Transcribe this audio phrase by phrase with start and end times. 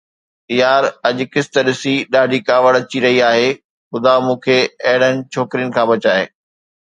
[0.59, 3.49] يار اڄ قسط ڏسي ڏاڍي ڪاوڙ اچي رهي آهي،
[3.91, 4.57] خدا مون کي
[4.89, 6.25] اهڙن ڇوڪرين کان بچائي